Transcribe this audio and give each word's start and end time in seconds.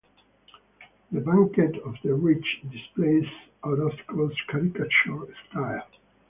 "The 1.11 1.21
Banquet 1.21 1.75
of 1.85 1.93
the 2.03 2.15
Rich" 2.15 2.63
displays 2.71 3.27
Orozco's 3.63 4.33
caricature 4.49 5.31
style. 5.47 5.85